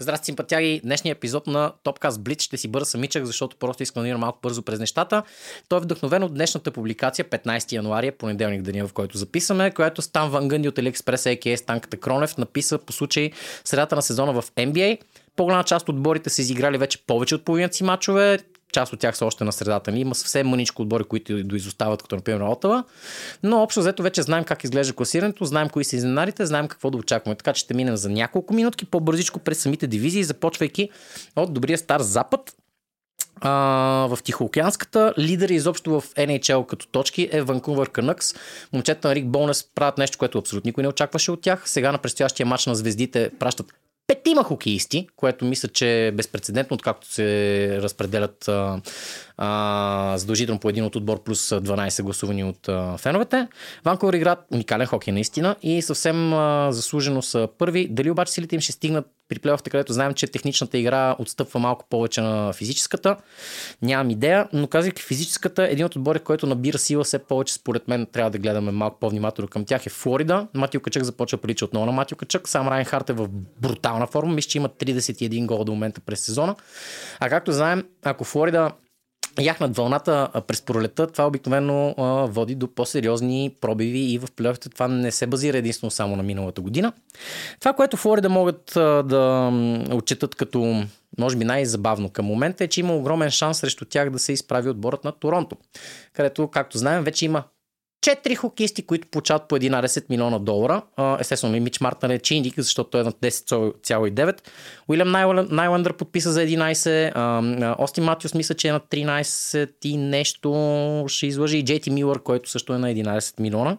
Здрасти, 0.00 0.24
симпатяги! 0.24 0.80
Днешният 0.84 1.18
епизод 1.18 1.46
на 1.46 1.72
Топкаст 1.82 2.20
Блиц 2.20 2.42
ще 2.42 2.56
си 2.56 2.68
бъда 2.68 2.84
самичък, 2.84 3.24
защото 3.24 3.56
просто 3.56 3.82
искам 3.82 4.04
да 4.04 4.18
малко 4.18 4.38
бързо 4.42 4.62
през 4.62 4.80
нещата. 4.80 5.22
Той 5.68 5.78
е 5.78 5.82
вдъхновен 5.82 6.22
от 6.22 6.34
днешната 6.34 6.70
публикация, 6.70 7.24
15 7.24 7.72
януари, 7.72 8.06
е 8.06 8.12
понеделник 8.12 8.62
деня, 8.62 8.86
в 8.86 8.92
който 8.92 9.18
записваме, 9.18 9.70
която 9.70 10.02
Стан 10.02 10.30
Ван 10.30 10.48
Гънди 10.48 10.68
от 10.68 10.76
AliExpress, 10.76 11.32
а.k.a. 11.32 11.56
Станката 11.56 11.96
Кронев, 11.96 12.38
написа 12.38 12.78
по 12.78 12.92
случай 12.92 13.30
средата 13.64 13.96
на 13.96 14.02
сезона 14.02 14.32
в 14.32 14.44
NBA. 14.56 14.98
По-голяма 15.36 15.64
част 15.64 15.88
от 15.88 15.96
отборите 15.96 16.30
са 16.30 16.42
изиграли 16.42 16.78
вече 16.78 16.98
повече 17.06 17.34
от 17.34 17.44
половината 17.44 17.76
си 17.76 17.84
мачове 17.84 18.38
част 18.72 18.92
от 18.92 19.00
тях 19.00 19.16
са 19.16 19.24
още 19.24 19.44
на 19.44 19.52
средата 19.52 19.92
ни. 19.92 20.00
Има 20.00 20.14
съвсем 20.14 20.48
мъничко 20.48 20.82
отбори, 20.82 21.04
които 21.04 21.44
доизостават, 21.44 22.02
като 22.02 22.16
например 22.16 22.40
Отава. 22.40 22.84
Но 23.42 23.62
общо 23.62 23.80
взето 23.80 24.02
вече 24.02 24.22
знаем 24.22 24.44
как 24.44 24.64
изглежда 24.64 24.92
класирането, 24.92 25.44
знаем 25.44 25.68
кои 25.68 25.84
са 25.84 25.96
изненадите, 25.96 26.46
знаем 26.46 26.68
какво 26.68 26.90
да 26.90 26.98
очакваме. 26.98 27.36
Така 27.36 27.52
че 27.52 27.60
ще 27.60 27.74
минем 27.74 27.96
за 27.96 28.10
няколко 28.10 28.54
минутки 28.54 28.84
по-бързичко 28.84 29.38
през 29.38 29.58
самите 29.58 29.86
дивизии, 29.86 30.24
започвайки 30.24 30.90
от 31.36 31.54
добрия 31.54 31.78
стар 31.78 32.00
запад, 32.00 32.54
а, 33.40 33.50
в 34.10 34.18
Тихоокеанската. 34.22 35.14
Лидери 35.18 35.54
изобщо 35.54 36.00
в 36.00 36.04
NHL 36.14 36.66
като 36.66 36.86
точки 36.86 37.28
е 37.32 37.42
Ванкувър 37.42 37.90
Канъкс. 37.90 38.34
Момчета 38.72 39.08
на 39.08 39.14
Рик 39.14 39.26
Болнес 39.26 39.68
правят 39.74 39.98
нещо, 39.98 40.18
което 40.18 40.38
абсолютно 40.38 40.68
никой 40.68 40.82
не 40.82 40.88
очакваше 40.88 41.30
от 41.30 41.40
тях. 41.40 41.62
Сега 41.64 41.92
на 41.92 41.98
предстоящия 41.98 42.46
матч 42.46 42.66
на 42.66 42.74
звездите 42.74 43.30
пращат 43.38 43.72
петима 44.10 44.44
хокеисти, 44.44 45.08
което 45.16 45.44
мисля, 45.44 45.68
че 45.68 46.06
е 46.06 46.12
безпредседентно, 46.12 46.74
откакто 46.74 47.12
се 47.12 47.78
разпределят 47.82 48.48
а, 48.48 48.80
а, 49.36 50.18
задължително 50.18 50.60
по 50.60 50.68
един 50.68 50.84
от 50.84 50.96
отбор 50.96 51.22
плюс 51.22 51.48
12 51.48 52.02
гласувани 52.02 52.44
от 52.44 52.68
а, 52.68 52.98
феновете. 52.98 53.48
Ванкувър 53.84 54.14
играят 54.14 54.38
уникален 54.52 54.86
хокей 54.86 55.12
наистина 55.12 55.56
и 55.62 55.82
съвсем 55.82 56.32
а, 56.32 56.72
заслужено 56.72 57.22
са 57.22 57.48
първи. 57.58 57.88
Дали 57.90 58.10
обаче 58.10 58.32
силите 58.32 58.54
им 58.54 58.60
ще 58.60 58.72
стигнат 58.72 59.06
при 59.30 59.38
плейофите, 59.38 59.70
където 59.70 59.92
знаем, 59.92 60.14
че 60.14 60.26
техничната 60.26 60.78
игра 60.78 61.16
отстъпва 61.18 61.60
малко 61.60 61.86
повече 61.90 62.20
на 62.20 62.52
физическата. 62.52 63.16
Нямам 63.82 64.10
идея, 64.10 64.48
но 64.52 64.66
казвайки 64.66 65.02
физическата, 65.02 65.68
един 65.68 65.86
от 65.86 65.96
отбори, 65.96 66.18
който 66.18 66.46
набира 66.46 66.78
сила 66.78 67.04
все 67.04 67.18
повече, 67.18 67.54
според 67.54 67.88
мен 67.88 68.06
трябва 68.12 68.30
да 68.30 68.38
гледаме 68.38 68.72
малко 68.72 68.98
по-внимателно 69.00 69.48
към 69.48 69.64
тях 69.64 69.86
е 69.86 69.90
Флорида. 69.90 70.46
Матио 70.54 70.80
Качък 70.80 71.04
започва 71.04 71.38
прилича 71.38 71.64
отново 71.64 71.86
на 71.86 71.92
Матио 71.92 72.16
Качък. 72.16 72.48
Сам 72.48 72.68
Райан 72.68 72.84
Харт 72.84 73.10
е 73.10 73.12
в 73.12 73.28
брутална 73.60 74.06
форма. 74.06 74.34
Мисля, 74.34 74.48
че 74.48 74.58
има 74.58 74.68
31 74.68 75.46
гола 75.46 75.64
до 75.64 75.72
момента 75.72 76.00
през 76.00 76.20
сезона. 76.20 76.56
А 77.20 77.28
както 77.28 77.52
знаем, 77.52 77.84
ако 78.04 78.24
Флорида 78.24 78.70
яхнат 79.40 79.76
вълната 79.76 80.28
през 80.46 80.62
пролета, 80.62 81.06
това 81.06 81.26
обикновено 81.26 81.94
води 82.28 82.54
до 82.54 82.68
по-сериозни 82.74 83.56
пробиви 83.60 83.98
и 83.98 84.18
в 84.18 84.28
плейофите 84.36 84.68
това 84.68 84.88
не 84.88 85.10
се 85.10 85.26
базира 85.26 85.58
единствено 85.58 85.90
само 85.90 86.16
на 86.16 86.22
миналата 86.22 86.60
година. 86.60 86.92
Това, 87.60 87.72
което 87.72 87.96
Флорида 87.96 88.28
могат 88.28 88.72
да 89.06 89.52
отчитат 89.92 90.34
като 90.34 90.84
може 91.18 91.36
би 91.36 91.44
най-забавно 91.44 92.10
към 92.10 92.26
момента 92.26 92.64
е, 92.64 92.68
че 92.68 92.80
има 92.80 92.96
огромен 92.96 93.30
шанс 93.30 93.58
срещу 93.58 93.84
тях 93.84 94.10
да 94.10 94.18
се 94.18 94.32
изправи 94.32 94.68
отборът 94.68 95.04
на 95.04 95.12
Торонто, 95.12 95.56
където, 96.12 96.48
както 96.48 96.78
знаем, 96.78 97.04
вече 97.04 97.24
има 97.24 97.42
четири 98.00 98.34
хокеисти, 98.34 98.86
които 98.86 99.08
получават 99.08 99.48
по 99.48 99.56
11 99.56 100.04
милиона 100.10 100.38
долара. 100.38 100.82
Естествено, 101.20 101.60
Мич 101.60 101.80
Мартън 101.80 102.10
е 102.10 102.18
чиник, 102.18 102.54
защото 102.56 102.90
той 102.90 103.00
е 103.00 103.04
на 103.04 103.12
10,9. 103.12 104.40
Уилям 104.88 105.10
Найландър 105.50 105.96
подписа 105.96 106.32
за 106.32 106.40
11. 106.40 107.74
Остин 107.78 108.04
Матиус 108.04 108.34
мисля, 108.34 108.54
че 108.54 108.68
е 108.68 108.72
на 108.72 108.80
13 108.80 109.70
и 109.84 109.96
нещо. 109.96 111.04
Ще 111.08 111.26
излъжи 111.26 111.58
и 111.58 111.64
Джейти 111.64 111.90
Милър, 111.90 112.22
който 112.22 112.50
също 112.50 112.74
е 112.74 112.78
на 112.78 112.88
11 112.88 113.40
милиона. 113.40 113.76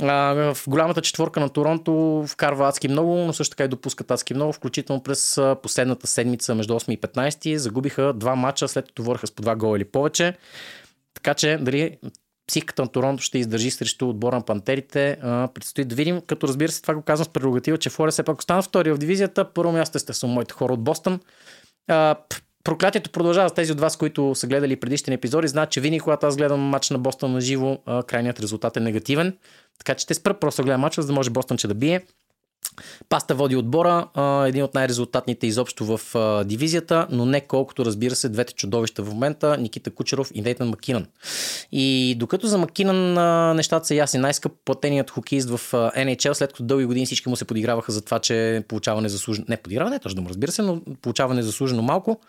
В 0.00 0.58
голямата 0.68 1.00
четворка 1.00 1.40
на 1.40 1.48
Торонто 1.48 2.24
вкарва 2.28 2.68
адски 2.68 2.88
много, 2.88 3.16
но 3.16 3.32
също 3.32 3.50
така 3.50 3.64
и 3.64 3.68
допускат 3.68 4.10
адски 4.10 4.34
много, 4.34 4.52
включително 4.52 5.02
през 5.02 5.40
последната 5.62 6.06
седмица 6.06 6.54
между 6.54 6.74
8 6.74 6.92
и 6.92 6.98
15. 6.98 7.56
Загубиха 7.56 8.12
два 8.12 8.34
мача, 8.34 8.68
след 8.68 8.86
като 8.86 9.02
върха 9.02 9.26
с 9.26 9.32
по 9.32 9.42
два 9.42 9.56
гола 9.56 9.76
или 9.76 9.84
повече. 9.84 10.36
Така 11.14 11.34
че 11.34 11.58
дали 11.60 11.98
психиката 12.50 12.82
на 12.82 12.88
Торонто 12.88 13.22
ще 13.22 13.38
издържи 13.38 13.70
срещу 13.70 14.08
отбора 14.08 14.36
на 14.36 14.42
пантерите. 14.42 15.18
А, 15.22 15.48
предстои 15.54 15.84
да 15.84 15.94
видим, 15.94 16.20
като 16.26 16.48
разбира 16.48 16.72
се, 16.72 16.82
това 16.82 16.94
го 16.94 17.02
казвам 17.02 17.24
с 17.24 17.28
прерогатива, 17.28 17.78
че 17.78 17.90
Флорида 17.90 18.12
все 18.12 18.22
пак 18.22 18.38
остана 18.38 18.62
втори 18.62 18.92
в 18.92 18.98
дивизията. 18.98 19.44
Първо 19.44 19.72
място 19.72 20.14
са 20.14 20.26
моите 20.26 20.54
хора 20.54 20.72
от 20.72 20.80
Бостън. 20.80 21.20
А, 21.88 22.16
проклятието 22.64 23.10
продължава 23.10 23.48
с 23.48 23.54
тези 23.54 23.72
от 23.72 23.80
вас, 23.80 23.96
които 23.96 24.34
са 24.34 24.46
гледали 24.46 24.80
предишни 24.80 25.14
епизоди. 25.14 25.48
Знаят, 25.48 25.70
че 25.70 25.80
винаги, 25.80 26.00
когато 26.00 26.26
аз 26.26 26.36
гледам 26.36 26.60
матч 26.60 26.90
на 26.90 26.98
Бостън 26.98 27.32
на 27.32 27.40
живо, 27.40 27.78
крайният 28.06 28.40
резултат 28.40 28.76
е 28.76 28.80
негативен. 28.80 29.36
Така 29.78 29.94
че 29.94 30.02
ще 30.02 30.14
спра 30.14 30.34
просто 30.34 30.62
гледам 30.62 30.80
матча, 30.80 31.02
за 31.02 31.06
да 31.06 31.14
може 31.14 31.30
Бостън 31.30 31.56
че 31.56 31.68
да 31.68 31.74
бие. 31.74 32.00
Паста 33.08 33.34
води 33.34 33.56
отбора, 33.56 34.06
един 34.48 34.64
от 34.64 34.74
най-резултатните 34.74 35.46
изобщо 35.46 35.84
в 35.84 36.00
дивизията, 36.44 37.06
но 37.10 37.26
не 37.26 37.40
колкото 37.40 37.84
разбира 37.84 38.14
се 38.14 38.28
двете 38.28 38.54
чудовища 38.54 39.02
в 39.02 39.08
момента, 39.08 39.56
Никита 39.56 39.90
Кучеров 39.90 40.30
и 40.34 40.42
Нейтан 40.42 40.68
Макинан. 40.68 41.06
И 41.72 42.16
докато 42.18 42.46
за 42.46 42.58
Макинан 42.58 43.14
нещата 43.56 43.86
са 43.86 43.94
ясни, 43.94 44.20
най-скъп 44.20 44.52
платеният 44.64 45.10
хокеист 45.10 45.50
в 45.50 45.72
NHL, 45.72 46.32
след 46.32 46.52
като 46.52 46.62
дълги 46.62 46.84
години 46.84 47.06
всички 47.06 47.28
му 47.28 47.36
се 47.36 47.44
подиграваха 47.44 47.92
за 47.92 48.02
това, 48.02 48.18
че 48.18 48.64
получава 48.68 49.00
незаслужено, 49.00 49.46
не 49.48 49.56
подиграване, 49.56 49.98
точно 49.98 50.26
разбира 50.28 50.52
се, 50.52 50.62
но 50.62 50.80
получава 51.02 51.34
незаслужено 51.34 51.82
малко. 51.82 52.20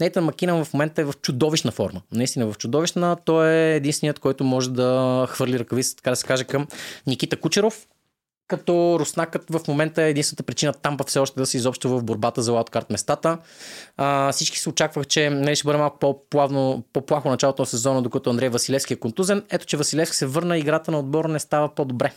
Нейтан 0.00 0.24
Макинан 0.24 0.64
в 0.64 0.72
момента 0.72 1.02
е 1.02 1.04
в 1.04 1.14
чудовищна 1.22 1.70
форма. 1.70 2.02
Наистина 2.12 2.52
в 2.52 2.58
чудовищна. 2.58 3.16
Той 3.24 3.50
е 3.50 3.76
единственият, 3.76 4.18
който 4.18 4.44
може 4.44 4.70
да 4.70 5.26
хвърли 5.28 5.58
ръкавица, 5.58 5.96
така 5.96 6.10
да 6.10 6.16
се 6.16 6.26
каже, 6.26 6.44
към 6.44 6.66
Никита 7.06 7.36
Кучеров, 7.36 7.86
като 8.48 8.96
Руснакът 9.00 9.44
в 9.50 9.60
момента 9.68 10.02
е 10.02 10.10
единствената 10.10 10.42
причина 10.42 10.72
Тампа 10.72 11.04
все 11.04 11.18
още 11.18 11.40
да 11.40 11.46
се 11.46 11.56
изобщо 11.56 11.88
в 11.88 12.02
борбата 12.02 12.42
за 12.42 12.52
лаудкарт 12.52 12.90
местата. 12.90 13.38
А, 13.96 14.32
всички 14.32 14.58
се 14.58 14.68
очаквах, 14.68 15.06
че 15.06 15.30
не 15.30 15.40
нали, 15.40 15.56
ще 15.56 15.64
бъде 15.64 15.78
малко 15.78 15.98
по-плавно, 15.98 16.84
по-плахо 16.92 17.30
началото 17.30 17.62
на 17.62 17.66
сезона, 17.66 18.02
докато 18.02 18.30
Андрей 18.30 18.48
Василевски 18.48 18.92
е 18.92 18.96
контузен. 18.96 19.42
Ето, 19.50 19.66
че 19.66 19.76
Василевски 19.76 20.16
се 20.16 20.26
върна, 20.26 20.58
играта 20.58 20.90
на 20.90 20.98
отбора 20.98 21.28
не 21.28 21.38
става 21.38 21.74
по-добре. 21.74 22.12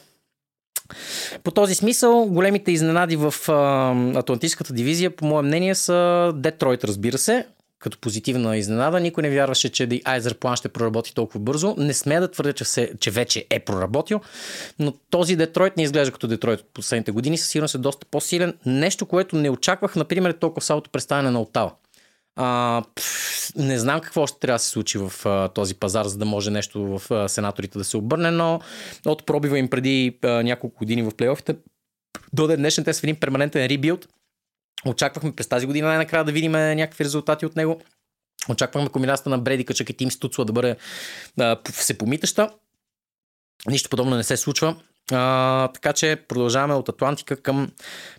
По 1.43 1.51
този 1.51 1.75
смисъл, 1.75 2.25
големите 2.25 2.71
изненади 2.71 3.15
в 3.15 3.33
а, 3.47 4.19
Атлантическата 4.19 4.73
дивизия, 4.73 5.15
по 5.15 5.25
мое 5.25 5.41
мнение, 5.41 5.75
са 5.75 6.31
Детройт, 6.35 6.83
разбира 6.83 7.17
се 7.17 7.45
като 7.79 7.97
позитивна 7.97 8.57
изненада. 8.57 8.99
Никой 8.99 9.23
не 9.23 9.29
вярваше, 9.29 9.69
че 9.69 9.87
The 9.87 10.01
Айзер 10.05 10.35
план 10.35 10.55
ще 10.55 10.69
проработи 10.69 11.13
толкова 11.13 11.39
бързо. 11.39 11.75
Не 11.77 11.93
сме 11.93 12.19
да 12.19 12.31
твърдя, 12.31 12.53
че, 12.53 12.65
се, 12.65 12.91
че 12.99 13.11
вече 13.11 13.45
е 13.49 13.59
проработил, 13.59 14.21
но 14.79 14.93
този 15.09 15.35
Детройт 15.35 15.77
не 15.77 15.83
изглежда 15.83 16.11
като 16.11 16.27
Детройт 16.27 16.59
от 16.59 16.73
последните 16.73 17.11
години. 17.11 17.37
Със 17.37 17.49
сигурност 17.49 17.75
е 17.75 17.77
доста 17.77 18.05
по-силен. 18.11 18.53
Нещо, 18.65 19.05
което 19.05 19.35
не 19.35 19.49
очаквах, 19.49 19.95
например, 19.95 20.29
е 20.29 20.33
толкова 20.33 20.61
салото 20.61 20.89
представяне 20.89 21.31
на 21.31 21.41
Отава. 21.41 21.71
А, 22.35 22.83
не 23.55 23.79
знам 23.79 23.99
какво 23.99 24.27
ще 24.27 24.39
трябва 24.39 24.55
да 24.55 24.59
се 24.59 24.69
случи 24.69 24.97
в 24.97 25.13
а, 25.25 25.47
този 25.47 25.75
пазар, 25.75 26.05
за 26.05 26.17
да 26.17 26.25
може 26.25 26.51
нещо 26.51 26.99
в 26.99 27.11
а, 27.11 27.29
сенаторите 27.29 27.77
да 27.77 27.83
се 27.83 27.97
обърне, 27.97 28.31
но 28.31 28.59
от 29.05 29.25
пробива 29.25 29.59
им 29.59 29.69
преди 29.69 30.17
а, 30.23 30.27
няколко 30.43 30.77
години 30.77 31.03
в 31.03 31.11
плейофите 31.17 31.55
до 32.33 32.47
ден 32.47 32.57
днешен 32.59 32.83
те 32.83 32.93
са 32.93 32.99
в 32.99 33.03
един 33.03 33.15
перманентен 33.15 33.65
ребилд 33.65 34.07
Очаквахме 34.85 35.35
през 35.35 35.47
тази 35.47 35.65
година 35.65 35.87
най-накрая 35.87 36.23
да 36.23 36.31
видим 36.31 36.51
някакви 36.51 37.03
резултати 37.03 37.45
от 37.45 37.55
него. 37.55 37.81
Очаквахме 38.49 38.89
комбинацията 38.89 39.29
на 39.29 39.37
Бреди 39.37 39.65
Качък 39.65 39.89
и 39.89 39.93
Тим 39.93 40.11
Стуцла 40.11 40.45
да 40.45 40.53
бъде 40.53 40.75
да, 41.37 41.57
се 41.69 41.97
помитаща. 41.97 42.49
Нищо 43.67 43.89
подобно 43.89 44.15
не 44.15 44.23
се 44.23 44.37
случва. 44.37 44.75
А, 45.11 45.67
така 45.73 45.93
че 45.93 46.15
продължаваме 46.27 46.73
от 46.73 46.89
Атлантика 46.89 47.35
към 47.35 47.71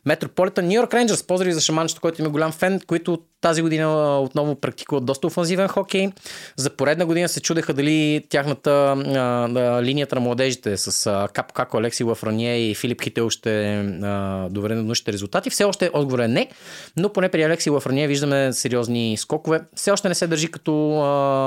Метрополитен. 0.06 0.68
Нью 0.68 0.74
Йорк 0.74 0.94
Рейнджърс, 0.94 1.22
поздрави 1.22 1.52
за 1.52 1.60
шаманчето, 1.60 2.00
който 2.00 2.22
им 2.22 2.26
е 2.26 2.30
голям 2.30 2.52
фен, 2.52 2.80
които 2.86 3.18
тази 3.40 3.62
година 3.62 4.20
отново 4.20 4.54
практикуват 4.54 5.04
доста 5.04 5.26
офанзивен 5.26 5.68
хокей. 5.68 6.08
За 6.56 6.70
поредна 6.70 7.06
година 7.06 7.28
се 7.28 7.40
чудеха 7.40 7.74
дали 7.74 8.24
тяхната 8.28 8.70
а, 8.70 9.82
линията 9.82 10.14
на 10.14 10.20
младежите 10.20 10.76
с 10.76 11.06
а, 11.06 11.28
Капо 11.32 11.54
Како, 11.54 11.78
Алекси 11.78 12.04
Лафрание 12.04 12.70
и 12.70 12.74
Филип 12.74 13.02
Хител 13.02 13.30
ще 13.30 13.74
а, 14.02 14.48
доведе 14.50 14.74
до 14.74 14.82
нужните 14.82 15.12
резултати. 15.12 15.50
Все 15.50 15.64
още 15.64 15.90
отговор 15.92 16.18
е 16.18 16.28
не, 16.28 16.48
но 16.96 17.12
поне 17.12 17.28
при 17.28 17.42
Алекси 17.42 17.70
Лафрание 17.70 18.08
виждаме 18.08 18.52
сериозни 18.52 19.16
скокове. 19.16 19.60
Все 19.76 19.90
още 19.90 20.08
не 20.08 20.14
се 20.14 20.26
държи 20.26 20.50
като 20.50 20.72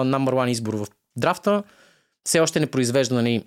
номер 0.06 0.34
one 0.34 0.50
избор 0.50 0.74
в 0.74 0.88
драфта. 1.16 1.64
Все 2.26 2.40
още 2.40 2.60
не 2.60 2.68
произвежда 2.68 3.16
нали, 3.16 3.44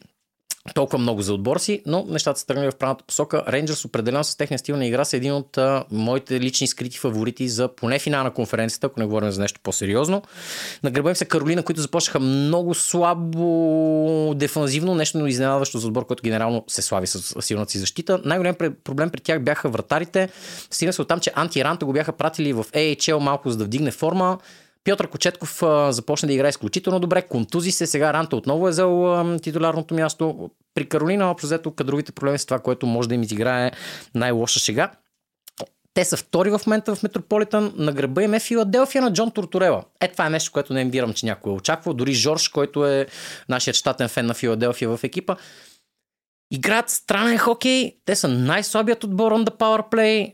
толкова 0.74 0.98
много 0.98 1.22
за 1.22 1.34
отбор 1.34 1.58
си, 1.58 1.82
но 1.86 2.06
нещата 2.08 2.40
са 2.40 2.46
тръгнали 2.46 2.70
в 2.70 2.76
правилната 2.76 3.04
посока. 3.04 3.42
Рейнджърс 3.48 3.84
определено 3.84 4.24
с 4.24 4.36
техния 4.36 4.58
стил 4.58 4.76
на 4.76 4.86
игра 4.86 5.04
са 5.04 5.16
един 5.16 5.32
от 5.32 5.58
а, 5.58 5.84
моите 5.90 6.40
лични 6.40 6.66
скрити 6.66 6.98
фаворити 6.98 7.48
за 7.48 7.68
поне 7.68 7.98
финал 7.98 8.24
на 8.24 8.30
конференцията, 8.30 8.86
ако 8.86 9.00
не 9.00 9.06
говорим 9.06 9.30
за 9.30 9.40
нещо 9.40 9.60
по-сериозно. 9.62 10.22
На 10.82 11.14
се 11.14 11.24
Каролина, 11.24 11.62
които 11.62 11.80
започнаха 11.80 12.20
много 12.20 12.74
слабо 12.74 14.34
дефанзивно, 14.34 14.94
нещо 14.94 15.26
изненадващо 15.26 15.78
за 15.78 15.86
отбор, 15.86 16.06
който 16.06 16.22
генерално 16.22 16.64
се 16.68 16.82
слави 16.82 17.06
с 17.06 17.42
силната 17.42 17.72
си 17.72 17.78
защита. 17.78 18.20
Най-голям 18.24 18.54
проблем 18.84 19.10
при 19.10 19.20
тях 19.20 19.42
бяха 19.42 19.68
вратарите. 19.68 20.28
Стигна 20.70 20.92
се 20.92 21.02
от 21.02 21.08
там, 21.08 21.20
че 21.20 21.32
Анти 21.34 21.64
Ранта 21.64 21.86
го 21.86 21.92
бяха 21.92 22.12
пратили 22.12 22.52
в 22.52 22.64
AHL 22.64 23.18
малко 23.18 23.50
за 23.50 23.56
да 23.56 23.64
вдигне 23.64 23.90
форма. 23.90 24.38
Пьотър 24.86 25.08
Кочетков 25.08 25.62
започна 25.90 26.26
да 26.26 26.34
играе 26.34 26.48
изключително 26.48 27.00
добре, 27.00 27.22
контузи 27.22 27.70
се, 27.70 27.86
сега 27.86 28.12
Ранта 28.12 28.36
отново 28.36 28.68
е 28.68 28.70
взел 28.70 29.38
титулярното 29.42 29.94
място. 29.94 30.50
При 30.74 30.88
Каролина, 30.88 31.30
общо 31.30 31.46
взето, 31.46 31.70
кадровите 31.70 32.12
проблеми 32.12 32.38
с 32.38 32.46
това, 32.46 32.58
което 32.58 32.86
може 32.86 33.08
да 33.08 33.14
им 33.14 33.22
изиграе 33.22 33.72
най-лоша 34.14 34.58
шега. 34.58 34.90
Те 35.94 36.04
са 36.04 36.16
втори 36.16 36.50
в 36.50 36.60
момента 36.66 36.94
в 36.94 37.02
Метрополитън. 37.02 37.72
На 37.76 37.92
гърба 37.92 38.22
им 38.22 38.34
е 38.34 38.40
Филаделфия 38.40 39.02
на 39.02 39.12
Джон 39.12 39.30
Тортурела. 39.30 39.84
Е, 40.00 40.08
това 40.08 40.26
е 40.26 40.30
нещо, 40.30 40.52
което 40.52 40.74
не 40.74 40.84
вирам, 40.84 41.12
че 41.12 41.26
някой 41.26 41.52
е 41.52 41.56
очаквал. 41.56 41.94
Дори 41.94 42.12
Жорж, 42.12 42.48
който 42.48 42.86
е 42.86 43.06
нашият 43.48 43.76
щатен 43.76 44.08
фен 44.08 44.26
на 44.26 44.34
Филаделфия 44.34 44.96
в 44.96 45.04
екипа. 45.04 45.36
Играят 46.50 46.90
странен 46.90 47.38
хокей. 47.38 47.96
Те 48.04 48.16
са 48.16 48.28
най-слабият 48.28 49.04
отбор 49.04 49.32
on 49.32 49.44
the 49.44 49.58
power 49.58 49.92
play. 49.92 50.32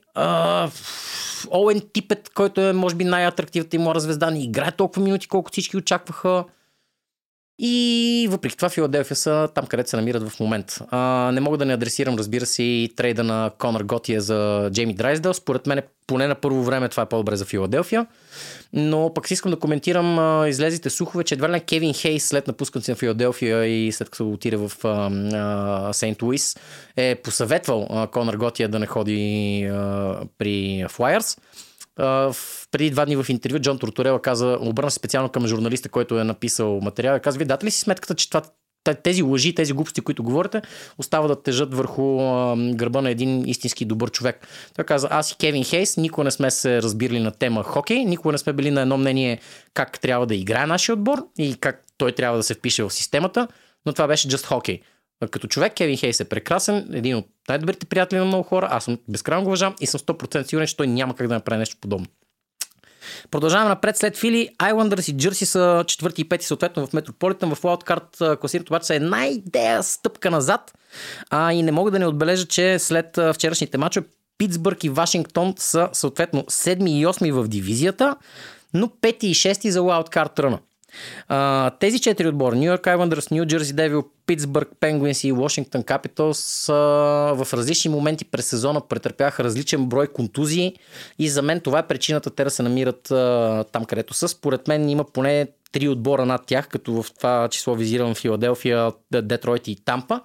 Оуен 1.51 1.81
Типет, 1.93 2.31
който 2.35 2.61
е, 2.61 2.73
може 2.73 2.95
би, 2.95 3.05
най-атрактивната 3.05 3.77
им 3.77 3.93
звезда, 3.97 4.31
не 4.31 4.45
играе 4.45 4.73
толкова 4.73 5.03
минути, 5.03 5.29
колкото 5.29 5.53
всички 5.53 5.77
очакваха. 5.77 6.45
И 7.65 8.29
въпреки 8.31 8.57
това 8.57 8.69
Филаделфия 8.69 9.17
са 9.17 9.49
там, 9.55 9.67
където 9.67 9.91
се 9.91 9.97
намират 9.97 10.29
в 10.29 10.41
момента. 10.41 10.87
А, 10.91 11.31
не 11.33 11.41
мога 11.41 11.59
да 11.59 11.65
не 11.65 11.75
адресирам, 11.75 12.17
разбира 12.17 12.47
се, 12.47 12.63
и 12.63 12.93
трейда 12.97 13.25
на 13.25 13.51
Конър 13.59 13.83
Готия 13.83 14.21
за 14.21 14.71
Джейми 14.73 14.95
Драйсдел. 14.95 15.35
Според 15.35 15.67
мен, 15.67 15.83
поне 16.07 16.27
на 16.27 16.35
първо 16.35 16.63
време, 16.63 16.89
това 16.89 17.03
е 17.03 17.09
по-добре 17.09 17.37
за 17.37 17.45
Филаделфия. 17.45 18.07
Но 18.73 19.15
пък 19.15 19.29
си 19.29 19.35
искам 19.35 19.51
да 19.51 19.59
коментирам 19.59 20.19
а, 20.19 20.49
излезите 20.49 20.91
слухове, 20.91 21.25
че 21.25 21.35
едва 21.35 21.49
ли 21.49 21.61
Кевин 21.61 21.95
Хейс 21.95 22.25
след 22.25 22.47
напускането 22.47 22.91
на 22.91 22.97
Филаделфия 22.97 23.65
и 23.67 23.93
след 23.93 24.11
като 24.11 24.31
отиде 24.31 24.57
в 24.57 24.73
Сейнт 25.93 26.23
Луис 26.23 26.57
е 26.97 27.15
посъветвал 27.15 27.87
а, 27.91 28.07
Конър 28.07 28.37
Готия 28.37 28.69
да 28.69 28.79
не 28.79 28.87
ходи 28.87 29.65
а, 29.65 30.17
при 30.39 30.85
Флайерс 30.89 31.37
преди 32.73 32.91
два 32.91 33.05
дни 33.05 33.17
в 33.17 33.27
интервю 33.29 33.59
Джон 33.59 33.79
Тортурела 33.79 34.23
каза, 34.23 34.59
обърна 34.61 34.91
се 34.91 34.95
специално 34.95 35.29
към 35.29 35.47
журналиста, 35.47 35.89
който 35.89 36.19
е 36.19 36.25
написал 36.25 36.81
материал, 36.81 37.21
каза, 37.21 37.39
вие 37.39 37.47
дате 37.47 37.67
ли 37.67 37.71
си 37.71 37.81
сметката, 37.81 38.15
че 38.15 38.31
това 38.31 38.43
тези 39.03 39.23
лъжи, 39.23 39.55
тези 39.55 39.73
глупости, 39.73 40.01
които 40.01 40.23
говорите, 40.23 40.63
остава 40.99 41.29
да 41.29 41.43
тежат 41.43 41.75
върху 41.75 42.21
а, 42.21 42.57
гърба 42.75 43.01
на 43.01 43.11
един 43.11 43.49
истински 43.49 43.85
добър 43.85 44.11
човек. 44.11 44.49
Той 44.77 44.85
каза, 44.85 45.09
аз 45.11 45.31
и 45.31 45.37
Кевин 45.37 45.65
Хейс 45.65 45.97
никога 45.97 46.25
не 46.25 46.31
сме 46.31 46.51
се 46.51 46.83
разбирали 46.83 47.21
на 47.21 47.31
тема 47.31 47.63
хокей, 47.63 48.05
никога 48.05 48.33
не 48.33 48.39
сме 48.39 48.53
били 48.53 48.71
на 48.71 48.81
едно 48.81 48.99
мнение 48.99 49.41
как 49.75 50.01
трябва 50.01 50.27
да 50.27 50.35
играе 50.35 50.67
нашия 50.67 50.93
отбор 50.93 51.27
и 51.39 51.55
как 51.55 51.85
той 51.99 52.13
трябва 52.13 52.37
да 52.37 52.43
се 52.43 52.55
впише 52.55 52.83
в 52.83 52.91
системата, 52.91 53.49
но 53.87 53.93
това 53.93 54.07
беше 54.07 54.29
just 54.29 54.47
хокей. 54.47 54.81
Като 55.31 55.47
човек 55.47 55.73
Кевин 55.75 55.97
Хейс 55.97 56.21
е 56.21 56.25
прекрасен, 56.25 56.89
един 56.93 57.17
от 57.17 57.27
най-добрите 57.49 57.87
приятели 57.87 58.19
на 58.19 58.25
много 58.25 58.43
хора, 58.43 58.69
аз 58.71 58.85
съм 58.85 58.99
безкрайно 59.09 59.43
го 59.43 59.49
уважавам 59.49 59.75
и 59.81 59.87
съм 59.87 60.01
100% 60.01 60.43
сигурен, 60.43 60.67
че 60.67 60.77
той 60.77 60.87
няма 60.87 61.17
как 61.17 61.29
да 61.29 61.35
направи 61.35 61.59
нещо 61.59 61.77
подобно. 61.81 62.07
Продължаваме 63.31 63.69
напред 63.69 63.97
след 63.97 64.17
Фили. 64.17 64.49
Айландърс 64.59 65.09
и 65.09 65.17
Джърси 65.17 65.47
са 65.47 65.85
четвърти 65.87 66.21
и 66.21 66.29
пети 66.29 66.47
съответно 66.47 66.87
в 66.87 66.93
Метрополитен. 66.93 67.55
В 67.55 67.63
Wildcard 67.63 68.41
класирането 68.41 68.73
обаче 68.73 68.87
са 68.87 68.95
една 68.95 69.27
идея 69.27 69.83
стъпка 69.83 70.31
назад. 70.31 70.73
А, 71.31 71.53
и 71.53 71.63
не 71.63 71.73
мога 71.73 71.91
да 71.91 71.99
не 71.99 72.07
отбележа, 72.07 72.47
че 72.47 72.79
след 72.79 73.19
вчерашните 73.35 73.79
мачове 73.79 74.07
Питсбърг 74.39 74.85
и 74.85 74.89
Вашингтон 74.89 75.55
са 75.57 75.89
съответно 75.93 76.43
7 76.43 76.91
и 76.91 77.07
8 77.07 77.33
в 77.33 77.49
дивизията, 77.49 78.17
но 78.75 78.87
5 78.87 79.25
и 79.25 79.35
6 79.35 79.69
за 79.69 79.81
Wildcard 79.81 80.39
ръна. 80.39 80.59
Тези 81.81 81.99
четири 81.99 82.29
отбора, 82.29 82.57
Нью 82.57 82.65
Йорк 82.65 82.87
Айландърс, 82.87 83.31
Нью 83.31 83.47
Джерси 83.47 83.73
Девил, 83.73 84.05
Питсбърг 84.27 84.69
Пенгуинс 84.81 85.25
и 85.25 85.33
Вашингтон 85.33 85.83
Капиталс 85.83 86.67
в 86.69 87.49
различни 87.53 87.91
моменти 87.91 88.25
през 88.25 88.47
сезона 88.47 88.89
претърпяха 88.89 89.45
различен 89.45 89.87
брой 89.87 90.07
контузии 90.07 90.77
и 91.19 91.29
за 91.29 91.43
мен 91.43 91.61
това 91.61 91.79
е 91.79 91.87
причината 91.87 92.31
те 92.31 92.45
да 92.45 92.51
се 92.51 92.63
намират 92.63 93.11
а, 93.11 93.65
там 93.73 93.85
където 93.85 94.15
са. 94.15 94.29
Според 94.29 94.69
мен 94.69 94.89
има 94.89 95.05
поне 95.05 95.47
три 95.73 95.89
отбора 95.89 96.27
над 96.27 96.47
тях, 96.47 96.69
като 96.69 97.03
в 97.03 97.07
това 97.17 97.49
число 97.49 97.75
визирам 97.75 98.15
Филаделфия, 98.15 98.93
Детройт 99.11 99.69
и 99.69 99.85
Тампа 99.85 100.21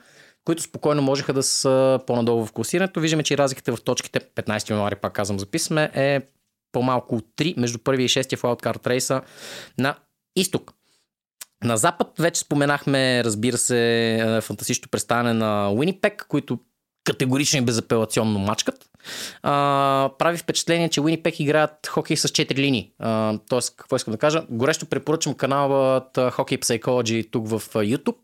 които 0.48 0.62
спокойно 0.62 1.02
можеха 1.02 1.34
да 1.34 1.44
са 1.44 2.00
по-надолу 2.08 2.46
в 2.46 2.52
класирането. 2.52 3.00
Виждаме, 3.00 3.24
че 3.24 3.38
разликата 3.38 3.76
в 3.76 3.82
точките, 3.82 4.20
15 4.20 4.70
януари 4.70 4.96
пак 4.96 5.14
казвам 5.14 5.40
записваме, 5.40 5.92
е 5.94 6.22
по-малко 6.72 7.16
от 7.16 7.26
3 7.38 7.60
между 7.60 7.80
първия 7.80 8.06
и 8.06 8.10
шестия 8.10 8.40
в 8.40 8.42
Wildcard 8.42 8.88
рейса 8.88 9.22
на 9.78 9.96
изток. 10.40 10.74
На 11.64 11.78
запад 11.78 12.08
вече 12.20 12.40
споменахме, 12.40 13.24
разбира 13.24 13.58
се, 13.58 14.14
е, 14.16 14.42
фантастичното 14.42 14.90
представяне 14.90 15.34
на 15.34 15.72
Уинипек, 15.72 16.26
които 16.30 16.60
категорично 17.04 17.60
и 17.60 17.62
безапелационно 17.62 18.40
мачкат. 18.40 18.76
А, 19.44 20.10
прави 20.20 20.38
впечатление, 20.38 20.90
че 20.90 21.02
Уинипек 21.02 21.40
играят 21.40 21.88
хокей 21.88 22.18
с 22.18 22.28
4 22.28 22.56
линии. 22.56 22.92
А, 23.00 23.40
тоест, 23.50 23.76
какво 23.78 23.96
искам 23.96 24.12
да 24.12 24.18
кажа? 24.18 24.44
Горещо 24.50 24.86
препоръчвам 24.86 25.36
каналът 25.36 26.16
Hockey 26.16 26.60
Psychology 26.60 27.32
тук 27.32 27.48
в 27.48 27.60
YouTube. 27.74 28.18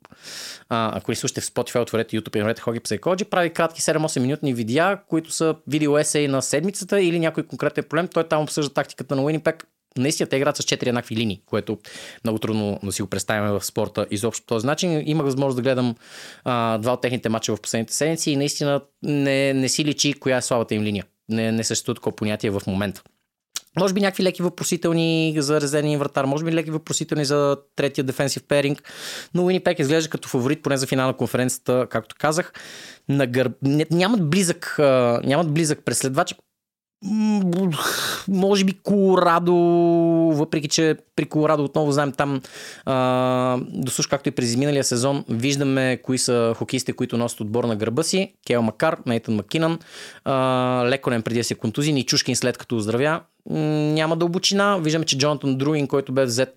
А, 0.69 0.97
ако 0.97 1.11
не 1.11 1.15
слушате 1.15 1.41
в 1.41 1.45
Spotify, 1.45 1.81
отворете 1.81 2.17
YouTube 2.17 2.35
и 2.35 2.39
намерете 2.39 2.61
Hockey 2.61 2.79
Psychology. 2.79 3.29
Прави 3.29 3.49
кратки 3.49 3.81
7-8 3.81 4.19
минутни 4.19 4.53
видеа, 4.53 4.99
които 5.07 5.31
са 5.31 5.55
видео 5.67 5.97
есей 5.97 6.27
на 6.27 6.41
седмицата 6.41 7.01
или 7.01 7.19
някой 7.19 7.43
конкретен 7.43 7.83
проблем. 7.83 8.07
Той 8.07 8.23
там 8.23 8.43
обсъжда 8.43 8.73
тактиката 8.73 9.15
на 9.15 9.23
Уинипек 9.23 9.67
наистина 9.97 10.29
те 10.29 10.37
играят 10.37 10.57
с 10.57 10.63
4 10.63 10.87
еднакви 10.87 11.15
линии, 11.15 11.41
което 11.45 11.77
много 12.23 12.39
трудно 12.39 12.79
да 12.83 12.91
си 12.91 13.01
го 13.01 13.07
представяме 13.07 13.51
в 13.51 13.65
спорта 13.65 14.07
изобщо 14.11 14.45
по 14.45 14.47
този 14.47 14.65
начин. 14.65 15.03
Имах 15.05 15.25
възможност 15.25 15.55
да 15.55 15.61
гледам 15.61 15.95
а, 16.43 16.77
два 16.77 16.93
от 16.93 17.01
техните 17.01 17.29
мача 17.29 17.55
в 17.55 17.61
последните 17.61 17.93
седмици 17.93 18.31
и 18.31 18.35
наистина 18.35 18.81
не, 19.03 19.53
не 19.53 19.69
си 19.69 19.85
личи 19.85 20.13
коя 20.13 20.37
е 20.37 20.41
слабата 20.41 20.75
им 20.75 20.83
линия. 20.83 21.05
Не, 21.29 21.51
не 21.51 21.63
съществува 21.63 21.95
такова 21.95 22.15
понятие 22.15 22.49
в 22.49 22.61
момента. 22.67 23.03
Може 23.79 23.93
би 23.93 24.01
някакви 24.01 24.23
леки 24.23 24.43
въпросителни 24.43 25.35
за 25.37 25.61
резервния 25.61 25.99
вратар, 25.99 26.25
може 26.25 26.45
би 26.45 26.53
леки 26.53 26.71
въпросителни 26.71 27.25
за 27.25 27.57
третия 27.75 28.03
дефенсив 28.03 28.43
перинг, 28.47 28.83
но 29.33 29.45
Уинипек 29.45 29.79
изглежда 29.79 30.09
като 30.09 30.29
фаворит 30.29 30.63
поне 30.63 30.77
за 30.77 30.87
финал 30.87 31.07
на 31.07 31.17
конференцията, 31.17 31.87
както 31.89 32.15
казах. 32.19 32.53
На 33.09 33.27
гър... 33.27 33.51
нямат, 33.91 34.29
близък, 34.29 34.75
нямат 35.23 35.53
близък 35.53 35.85
преследвач 35.85 36.35
може 38.27 38.65
би 38.65 38.73
Колорадо, 38.83 39.55
въпреки 40.35 40.67
че 40.67 40.95
при 41.15 41.25
Колорадо 41.25 41.63
отново 41.63 41.91
знаем 41.91 42.11
там, 42.11 42.41
а, 42.85 43.57
до 43.69 43.91
както 44.09 44.29
и 44.29 44.31
през 44.31 44.49
изминалия 44.49 44.83
сезон, 44.83 45.25
виждаме 45.29 45.99
кои 46.03 46.17
са 46.17 46.53
хокеистите, 46.57 46.93
които 46.93 47.17
носят 47.17 47.41
отбор 47.41 47.63
на 47.63 47.75
гърба 47.75 48.03
си. 48.03 48.33
Кел 48.47 48.61
Макар, 48.61 48.97
Нейтан 49.05 49.35
Макинан, 49.35 49.79
а, 50.25 50.33
Леконен 50.87 51.21
преди 51.21 51.39
да 51.39 51.43
се 51.43 51.55
контузи, 51.55 51.91
и 51.91 52.03
Чушкин 52.03 52.35
след 52.35 52.57
като 52.57 52.75
оздравя 52.75 53.21
няма 53.49 54.17
дълбочина. 54.17 54.77
Виждаме, 54.77 55.05
че 55.05 55.17
Джонатан 55.17 55.57
Друин, 55.57 55.87
който 55.87 56.11
бе 56.11 56.25
взет 56.25 56.55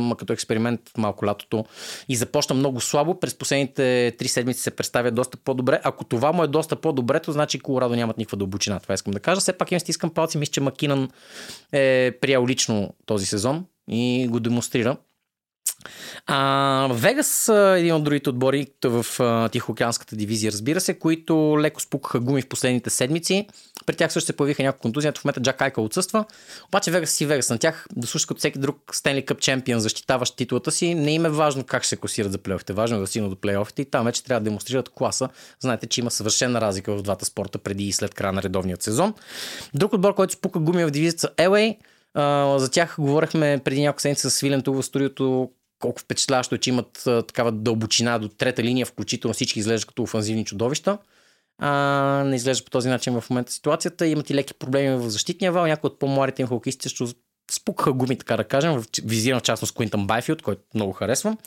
ма, 0.00 0.16
като 0.18 0.32
експеримент 0.32 0.80
малко 0.98 1.26
лятото 1.26 1.64
и 2.08 2.16
започна 2.16 2.56
много 2.56 2.80
слабо, 2.80 3.20
през 3.20 3.38
последните 3.38 4.12
три 4.18 4.28
седмици 4.28 4.60
се 4.60 4.70
представя 4.70 5.10
доста 5.10 5.36
по-добре. 5.36 5.80
Ако 5.84 6.04
това 6.04 6.32
му 6.32 6.42
е 6.42 6.46
доста 6.46 6.76
по-добре, 6.76 7.20
то 7.20 7.32
значи 7.32 7.58
Колорадо 7.58 7.96
нямат 7.96 8.18
никаква 8.18 8.36
дълбочина. 8.36 8.80
Това 8.80 8.94
искам 8.94 9.12
да 9.12 9.20
кажа. 9.20 9.40
Все 9.40 9.52
пак 9.52 9.72
им 9.72 9.80
стискам 9.80 10.10
палци. 10.10 10.38
Мисля, 10.38 10.52
че 10.52 10.60
Макинан 10.60 11.08
е 11.72 12.12
приял 12.20 12.46
лично 12.46 12.94
този 13.06 13.26
сезон 13.26 13.64
и 13.90 14.28
го 14.30 14.40
демонстрира. 14.40 14.96
А, 16.26 16.88
Вегас 16.92 17.48
един 17.48 17.94
от 17.94 18.04
другите 18.04 18.30
отбори 18.30 18.66
в 18.84 19.06
Тихоокеанската 19.52 20.16
дивизия, 20.16 20.52
разбира 20.52 20.80
се, 20.80 20.98
които 20.98 21.56
леко 21.60 21.80
спукаха 21.80 22.20
гуми 22.20 22.42
в 22.42 22.48
последните 22.48 22.90
седмици. 22.90 23.46
При 23.86 23.96
тях 23.96 24.12
също 24.12 24.26
се 24.26 24.32
появиха 24.36 24.62
няколко 24.62 24.82
контузии, 24.82 25.10
в 25.18 25.24
момента 25.24 25.40
Джак 25.40 25.62
Айка 25.62 25.80
отсъства. 25.80 26.24
Обаче 26.68 26.90
Вегас 26.90 27.10
си 27.10 27.26
Вегас. 27.26 27.50
На 27.50 27.58
тях, 27.58 27.86
да 27.96 28.06
слушат 28.06 28.28
като 28.28 28.38
всеки 28.38 28.58
друг 28.58 28.76
Стенли 28.92 29.24
Къп 29.24 29.40
чемпион, 29.40 29.80
защитаващ 29.80 30.36
титулата 30.36 30.70
си, 30.70 30.94
не 30.94 31.14
им 31.14 31.26
е 31.26 31.30
важно 31.30 31.64
как 31.64 31.82
ще 31.82 31.88
се 31.88 31.96
класират 31.96 32.32
за 32.32 32.38
плейофите. 32.38 32.72
Важно 32.72 32.96
е 32.96 33.00
да 33.00 33.06
стигнат 33.06 33.30
до 33.30 33.36
плейофите 33.36 33.82
и 33.82 33.84
там 33.84 34.04
вече 34.04 34.24
трябва 34.24 34.40
да 34.40 34.44
демонстрират 34.44 34.88
класа. 34.88 35.28
Знаете, 35.60 35.86
че 35.86 36.00
има 36.00 36.10
съвършена 36.10 36.60
разлика 36.60 36.96
в 36.96 37.02
двата 37.02 37.24
спорта 37.24 37.58
преди 37.58 37.84
и 37.84 37.92
след 37.92 38.14
края 38.14 38.32
на 38.32 38.42
редовния 38.42 38.76
сезон. 38.80 39.14
Друг 39.74 39.92
отбор, 39.92 40.14
който 40.14 40.32
спука 40.32 40.58
гуми 40.58 40.84
в 40.84 40.90
дивизията 40.90 41.28
LA, 41.36 41.76
за 42.58 42.70
тях 42.70 42.96
говорихме 42.98 43.60
преди 43.64 43.80
няколко 43.80 44.00
седмици 44.00 44.22
с 44.22 44.30
Свилен 44.30 44.62
тук 44.62 44.76
в 44.76 44.82
студиото, 44.82 45.50
колко 45.78 46.00
впечатляващо 46.00 46.54
е, 46.54 46.58
че 46.58 46.70
имат 46.70 47.02
такава 47.04 47.52
дълбочина 47.52 48.18
до 48.18 48.28
трета 48.28 48.62
линия, 48.62 48.86
включително 48.86 49.34
всички 49.34 49.58
изглеждат 49.58 49.88
като 49.88 50.02
офанзивни 50.02 50.44
чудовища. 50.44 50.98
А, 51.58 52.22
не 52.26 52.36
изглежда 52.36 52.64
по 52.64 52.70
този 52.70 52.88
начин 52.88 53.20
в 53.20 53.30
момента 53.30 53.52
ситуацията. 53.52 54.06
Имат 54.06 54.30
и 54.30 54.34
леки 54.34 54.54
проблеми 54.54 54.96
в 54.96 55.10
защитния 55.10 55.52
вал. 55.52 55.66
Някои 55.66 55.88
от 55.88 55.98
по-младите 55.98 56.42
им 56.42 56.48
хокеисти 56.48 56.88
ще 56.88 57.04
спукаха 57.50 57.92
гуми, 57.92 58.18
така 58.18 58.36
да 58.36 58.44
кажем. 58.44 58.82
Визирам 59.04 59.40
в 59.40 59.42
частност 59.42 59.74
Куинтън 59.74 60.06
Байфилд, 60.06 60.42
който 60.42 60.62
много 60.74 60.92
харесвам. 60.92 61.38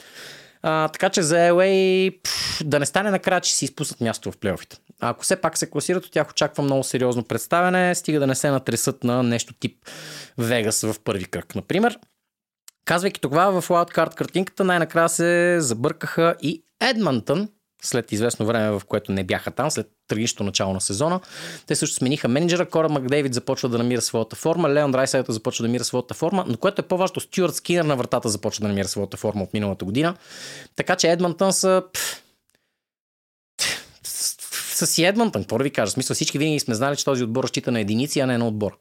А, 0.64 0.88
така 0.88 1.10
че 1.10 1.22
за 1.22 1.36
LA 1.36 2.16
да 2.64 2.80
не 2.80 2.86
стане 2.86 3.12
накрая, 3.12 3.42
че 3.42 3.56
си 3.56 3.66
изпуснат 3.66 4.02
място 4.02 4.32
в 4.32 4.38
плейофите. 4.38 4.78
А 5.00 5.10
ако 5.10 5.24
все 5.24 5.36
пак 5.36 5.58
се 5.58 5.70
класират, 5.70 6.06
от 6.06 6.12
тях 6.12 6.30
очаквам 6.30 6.66
много 6.66 6.84
сериозно 6.84 7.24
представяне, 7.24 7.96
стига 7.96 8.20
да 8.20 8.28
не 8.28 8.36
се 8.36 8.50
натресат 8.50 9.04
на 9.04 9.24
нещо 9.24 9.54
тип 9.54 9.86
Вегас 10.38 10.82
в 10.82 10.96
първи 11.04 11.26
кръг, 11.26 11.56
например. 11.56 12.00
Казвайки 12.86 13.22
това, 13.22 13.62
в 13.62 13.68
Wildcard 13.68 14.16
картинката 14.16 14.64
най-накрая 14.64 15.10
се 15.10 15.58
забъркаха 15.60 16.36
и 16.42 16.64
Едмантън, 16.82 17.50
след 17.84 18.12
известно 18.12 18.46
време, 18.46 18.72
в 18.72 18.82
което 18.88 19.12
не 19.12 19.24
бяха 19.24 19.52
там, 19.52 19.72
след 19.72 19.88
трагичното 20.08 20.44
начало 20.44 20.74
на 20.74 20.82
сезона. 20.82 21.20
Те 21.68 21.76
също 21.76 21.96
смениха 21.96 22.28
менеджера, 22.28 22.66
Кора 22.66 22.90
Макдейвид 22.90 23.34
започва 23.34 23.70
да 23.70 23.78
намира 23.78 24.02
своята 24.02 24.36
форма, 24.36 24.70
Леон 24.70 24.96
Райсайта 24.96 25.34
започва 25.34 25.64
да 25.64 25.68
намира 25.68 25.84
своята 25.84 26.14
форма, 26.14 26.46
но 26.48 26.58
което 26.58 26.82
е 26.82 26.88
по-важно, 26.88 27.22
Стюарт 27.22 27.56
Скинер 27.56 27.86
на 27.86 27.96
вратата 27.96 28.30
започва 28.30 28.62
да 28.62 28.68
намира 28.68 28.88
своята 28.88 29.18
форма 29.18 29.44
от 29.44 29.54
миналата 29.54 29.86
година. 29.86 30.16
Така 30.76 30.96
че 30.96 31.12
Едмантън 31.12 31.54
са 31.54 31.84
Са 31.94 32.31
си 34.88 35.04
Едмонтън, 35.04 35.42
какво 35.42 35.58
да 35.58 35.64
ви 35.64 35.70
кажа? 35.70 35.92
Смисъл 35.92 36.14
всички 36.14 36.38
винаги 36.38 36.60
сме 36.60 36.76
знали, 36.76 36.96
че 36.96 37.06
този 37.06 37.24
отбор 37.24 37.44
разчита 37.44 37.72
на 37.72 37.80
единици, 37.80 38.20
а 38.20 38.26
не 38.26 38.38
на 38.38 38.48
отбор. 38.48 38.78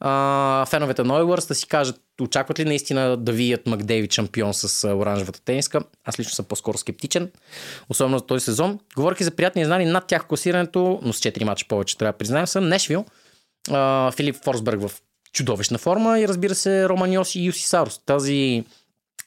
А, 0.00 0.66
феновете 0.66 1.02
на 1.02 1.14
Ойлърс 1.14 1.46
да 1.46 1.54
си 1.54 1.66
кажат, 1.66 2.00
очакват 2.20 2.58
ли 2.58 2.64
наистина 2.64 3.16
да 3.16 3.32
вият 3.32 3.66
Макдейвид 3.66 4.12
шампион 4.12 4.54
с 4.54 4.88
оранжевата 4.88 5.40
тениска? 5.44 5.80
Аз 6.04 6.20
лично 6.20 6.32
съм 6.32 6.44
по-скоро 6.44 6.78
скептичен, 6.78 7.30
особено 7.88 8.18
за 8.18 8.26
този 8.26 8.44
сезон. 8.44 8.78
Говорки 8.96 9.24
за 9.24 9.30
приятни 9.30 9.64
знани 9.64 9.84
над 9.84 10.06
тях 10.06 10.26
класирането, 10.26 11.00
но 11.02 11.12
с 11.12 11.20
4 11.20 11.44
мача 11.44 11.66
повече 11.68 11.98
трябва 11.98 12.12
да 12.12 12.18
признаем, 12.18 12.46
съм 12.46 12.68
Нешвил, 12.68 13.04
а, 13.70 14.12
Филип 14.12 14.36
Форсберг 14.44 14.80
в 14.80 14.90
чудовищна 15.32 15.78
форма 15.78 16.20
и 16.20 16.28
разбира 16.28 16.54
се 16.54 16.88
Роман 16.88 17.12
Йоси 17.12 17.40
и 17.40 17.44
Юси 17.44 17.66
Сарос. 17.66 18.00
Тази 18.06 18.64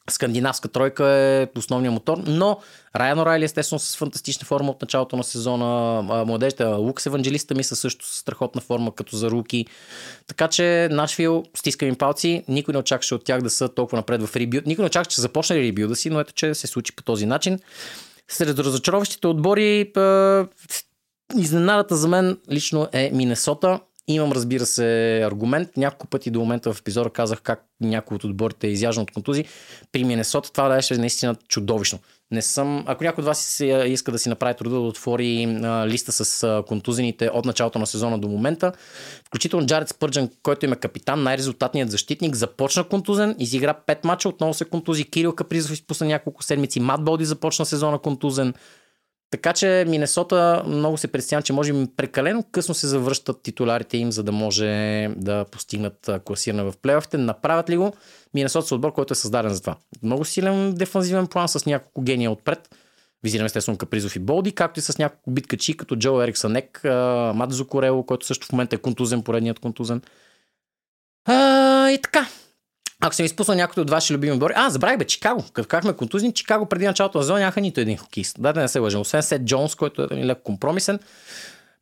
скандинавска 0.09 0.67
тройка 0.67 1.05
е 1.05 1.47
основният 1.57 1.93
мотор, 1.93 2.17
но 2.27 2.59
Райан 2.95 3.19
Орайли 3.19 3.45
естествено 3.45 3.79
с 3.79 3.97
фантастична 3.97 4.45
форма 4.45 4.71
от 4.71 4.81
началото 4.81 5.15
на 5.15 5.23
сезона. 5.23 6.01
Младежите 6.25 6.65
Лукс 6.65 7.05
Евангелиста 7.05 7.55
ми 7.55 7.63
са 7.63 7.75
също 7.75 8.07
с 8.07 8.19
страхотна 8.19 8.61
форма 8.61 8.91
като 8.95 9.15
за 9.15 9.31
руки. 9.31 9.65
Така 10.27 10.47
че 10.47 10.89
Нашвил, 10.91 11.43
стискам 11.57 11.87
им 11.87 11.95
палци, 11.95 12.43
никой 12.47 12.71
не 12.71 12.77
очакваше 12.77 13.15
от 13.15 13.23
тях 13.23 13.41
да 13.41 13.49
са 13.49 13.69
толкова 13.69 13.97
напред 13.97 14.21
в 14.23 14.35
ребют. 14.35 14.65
Никой 14.65 14.83
не 14.83 14.87
очакваше, 14.87 15.15
че 15.15 15.21
започне 15.21 15.55
ребюда 15.55 15.95
си, 15.95 16.09
но 16.09 16.19
ето, 16.19 16.33
че 16.33 16.53
се 16.53 16.67
случи 16.67 16.95
по 16.95 17.03
този 17.03 17.25
начин. 17.25 17.59
Сред 18.27 18.59
разочароващите 18.59 19.27
отбори, 19.27 19.91
изненадата 21.37 21.95
за 21.95 22.07
мен 22.07 22.37
лично 22.51 22.87
е 22.91 23.11
Минесота. 23.13 23.79
Имам, 24.07 24.31
разбира 24.31 24.65
се, 24.65 25.21
аргумент. 25.25 25.77
Няколко 25.77 26.07
пъти 26.07 26.31
до 26.31 26.39
момента 26.39 26.73
в 26.73 26.79
епизода 26.79 27.09
казах 27.09 27.41
как 27.41 27.65
някой 27.81 28.15
от 28.15 28.23
отборите 28.23 28.67
е 28.67 28.71
изяждан 28.71 29.03
от 29.03 29.11
контузи. 29.11 29.45
При 29.91 30.03
Минесота 30.03 30.51
това 30.51 30.69
беше 30.69 30.97
наистина 30.97 31.35
чудовищно. 31.47 31.99
Не 32.31 32.41
съм... 32.41 32.83
Ако 32.87 33.03
някой 33.03 33.21
от 33.21 33.25
вас 33.25 33.59
иска 33.85 34.11
да 34.11 34.19
си 34.19 34.29
направи 34.29 34.55
труда 34.57 34.75
да 34.75 34.81
отвори 34.81 35.59
а, 35.63 35.87
листа 35.87 36.11
с 36.11 36.43
а, 36.43 36.63
контузените 36.67 37.29
от 37.29 37.45
началото 37.45 37.79
на 37.79 37.87
сезона 37.87 38.19
до 38.19 38.27
момента, 38.27 38.71
включително 39.27 39.65
Джаред 39.65 39.89
Спърджан, 39.89 40.29
който 40.43 40.65
им 40.65 40.73
е 40.73 40.75
капитан, 40.75 41.23
най-резултатният 41.23 41.91
защитник, 41.91 42.35
започна 42.35 42.83
контузен, 42.83 43.35
изигра 43.39 43.75
5 43.87 44.05
мача, 44.05 44.29
отново 44.29 44.53
се 44.53 44.65
контузи. 44.65 45.03
Кирил 45.03 45.35
Капризов 45.35 45.71
изпусна 45.71 46.07
няколко 46.07 46.43
седмици. 46.43 46.79
Мат 46.79 47.03
Боди 47.03 47.25
започна 47.25 47.65
сезона 47.65 47.99
контузен. 47.99 48.53
Така 49.35 49.53
че 49.53 49.85
Минесота 49.87 50.63
много 50.67 50.97
се 50.97 51.07
представям, 51.07 51.43
че 51.43 51.53
може 51.53 51.73
би 51.73 51.87
прекалено 51.97 52.43
късно 52.51 52.75
се 52.75 52.87
завръщат 52.87 53.43
титулярите 53.43 53.97
им, 53.97 54.11
за 54.11 54.23
да 54.23 54.31
може 54.31 54.65
да 55.17 55.45
постигнат 55.51 56.09
класиране 56.25 56.63
в 56.63 56.73
плейофите. 56.81 57.17
Направят 57.17 57.69
ли 57.69 57.77
го? 57.77 57.93
Минесота 58.33 58.67
са 58.67 58.75
отбор, 58.75 58.93
който 58.93 59.13
е 59.13 59.15
създаден 59.15 59.53
за 59.53 59.61
това. 59.61 59.75
Много 60.03 60.25
силен 60.25 60.73
дефанзивен 60.73 61.27
план 61.27 61.47
с 61.47 61.65
няколко 61.65 62.01
гения 62.01 62.31
отпред. 62.31 62.75
Визираме 63.23 63.45
естествено 63.45 63.77
Капризов 63.77 64.15
и 64.15 64.19
Болди, 64.19 64.51
както 64.51 64.79
и 64.79 64.83
с 64.83 64.97
няколко 64.97 65.31
биткачи, 65.31 65.77
като 65.77 65.95
Джо 65.95 66.21
Ериксанек, 66.21 66.81
Мат 67.35 67.51
Зокорело, 67.51 68.03
който 68.03 68.25
също 68.25 68.47
в 68.47 68.51
момента 68.51 68.75
е 68.75 68.79
контузен, 68.79 69.21
поредният 69.21 69.59
контузен. 69.59 70.01
А, 71.25 71.91
и 71.91 72.01
така. 72.01 72.27
Ако 73.05 73.15
съм 73.15 73.25
изпуснал 73.25 73.57
някой 73.57 73.81
от 73.81 73.89
ваши 73.89 74.13
любими 74.13 74.33
отбори. 74.33 74.53
А, 74.55 74.69
забравих 74.69 74.97
бе, 74.97 75.05
Чикаго. 75.05 75.43
Като 75.53 75.67
казахме 75.67 75.93
контузни, 75.93 76.33
Чикаго 76.33 76.65
преди 76.65 76.85
началото 76.85 77.17
на 77.17 77.23
сезона 77.23 77.39
нямаха 77.39 77.61
нито 77.61 77.79
един 77.79 77.97
хокист. 77.97 78.35
Да, 78.39 78.53
не 78.53 78.67
се 78.67 78.79
лъжа. 78.79 78.99
Освен 78.99 79.23
Сет 79.23 79.45
Джонс, 79.45 79.75
който 79.75 80.01
е 80.01 80.07
леко 80.25 80.41
компромисен. 80.43 80.99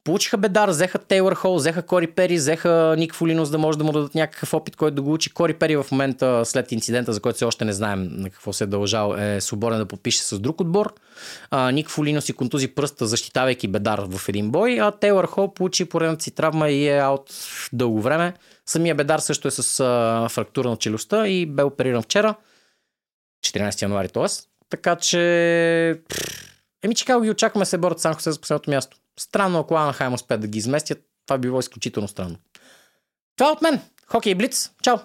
Получиха 0.03 0.37
бедар, 0.37 0.69
взеха 0.69 0.99
Тейлър 0.99 1.33
Хол, 1.33 1.55
взеха 1.55 1.81
Кори 1.81 2.07
Пери, 2.07 2.35
взеха 2.35 2.95
Ник 2.97 3.13
Фолинос 3.13 3.49
да 3.49 3.57
може 3.57 3.77
да 3.77 3.83
му 3.83 3.91
дадат 3.91 4.15
някакъв 4.15 4.53
опит, 4.53 4.75
който 4.75 4.95
да 4.95 5.01
го 5.01 5.13
учи. 5.13 5.33
Кори 5.33 5.53
Пери 5.53 5.75
в 5.75 5.85
момента, 5.91 6.41
след 6.45 6.71
инцидента, 6.71 7.13
за 7.13 7.19
който 7.19 7.35
все 7.35 7.45
още 7.45 7.65
не 7.65 7.73
знаем 7.73 8.07
на 8.11 8.29
какво 8.29 8.53
се 8.53 8.63
е 8.63 8.67
дължал, 8.67 9.15
е 9.17 9.41
свободен 9.41 9.79
да 9.79 9.85
подпише 9.85 10.23
с 10.23 10.39
друг 10.39 10.61
отбор. 10.61 10.93
А, 11.51 11.71
Ник 11.71 11.89
Фолинос 11.89 12.25
си 12.25 12.33
контузи 12.33 12.67
пръста, 12.67 13.05
защитавайки 13.05 13.67
бедар 13.67 14.05
в 14.09 14.29
един 14.29 14.51
бой, 14.51 14.79
а 14.81 14.91
Тейлър 14.91 15.25
Хол 15.25 15.53
получи 15.53 15.85
поредната 15.85 16.23
си 16.23 16.31
травма 16.31 16.69
и 16.69 16.87
е 16.87 16.99
аут 16.99 17.33
дълго 17.73 18.01
време. 18.01 18.33
Самия 18.65 18.95
бедар 18.95 19.19
също 19.19 19.47
е 19.47 19.51
с 19.51 19.79
а, 19.79 20.29
фрактура 20.29 20.69
на 20.69 20.77
челюстта 20.77 21.27
и 21.27 21.45
бе 21.45 21.63
опериран 21.63 22.01
вчера, 22.01 22.35
14 23.45 23.81
януари, 23.81 24.09
т.е. 24.09 24.25
Така 24.69 24.95
че... 24.95 25.99
Еми, 26.83 26.95
Чикаго 26.95 27.23
ги 27.23 27.29
очакваме 27.29 27.65
се 27.65 27.77
борят 27.77 27.99
с 27.99 28.13
Хосе 28.13 28.31
за 28.31 28.39
последното 28.39 28.69
място. 28.69 28.97
Странно, 29.19 29.59
ако 29.59 29.75
Анахайм 29.75 30.13
успеят 30.13 30.41
да 30.41 30.47
ги 30.47 30.57
изместят, 30.57 31.05
това 31.25 31.37
би 31.37 31.47
било 31.47 31.59
изключително 31.59 32.07
странно. 32.07 32.35
Това 33.37 33.49
е 33.49 33.53
от 33.53 33.61
мен. 33.61 33.81
Хокей 34.07 34.35
Блиц. 34.35 34.71
Чао! 34.81 34.97